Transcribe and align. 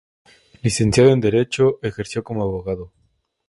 Licenciado 0.63 1.11
en 1.11 1.21
Derecho, 1.21 1.77
ejerció 1.83 2.23
como 2.23 2.41
abogado. 2.41 2.91